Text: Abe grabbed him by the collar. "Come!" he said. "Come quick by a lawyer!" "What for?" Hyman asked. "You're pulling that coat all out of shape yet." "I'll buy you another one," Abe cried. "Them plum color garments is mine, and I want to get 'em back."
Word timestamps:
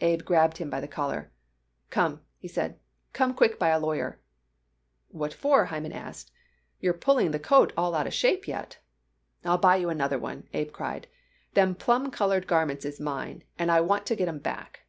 Abe 0.00 0.24
grabbed 0.24 0.58
him 0.58 0.70
by 0.70 0.78
the 0.80 0.86
collar. 0.86 1.32
"Come!" 1.90 2.20
he 2.38 2.46
said. 2.46 2.78
"Come 3.12 3.34
quick 3.34 3.58
by 3.58 3.70
a 3.70 3.78
lawyer!" 3.80 4.20
"What 5.08 5.34
for?" 5.34 5.64
Hyman 5.64 5.90
asked. 5.90 6.30
"You're 6.78 6.92
pulling 6.94 7.32
that 7.32 7.42
coat 7.42 7.72
all 7.76 7.92
out 7.96 8.06
of 8.06 8.14
shape 8.14 8.46
yet." 8.46 8.78
"I'll 9.44 9.58
buy 9.58 9.74
you 9.74 9.88
another 9.88 10.16
one," 10.16 10.46
Abe 10.52 10.70
cried. 10.70 11.08
"Them 11.54 11.74
plum 11.74 12.12
color 12.12 12.40
garments 12.40 12.84
is 12.84 13.00
mine, 13.00 13.42
and 13.58 13.68
I 13.68 13.80
want 13.80 14.06
to 14.06 14.14
get 14.14 14.28
'em 14.28 14.38
back." 14.38 14.84